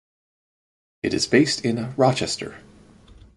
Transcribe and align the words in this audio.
It 1.03 1.13
is 1.13 1.27
based 1.27 1.63
in 1.63 1.93
Rochester. 1.95 2.59